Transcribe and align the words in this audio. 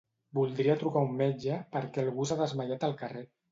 Voldria 0.37 0.75
trucar 0.83 1.03
a 1.05 1.09
un 1.09 1.13
metge 1.19 1.59
perquè 1.77 2.03
algú 2.07 2.27
s'ha 2.31 2.41
desmaiat 2.43 2.91
al 2.91 2.99
carrer. 3.07 3.27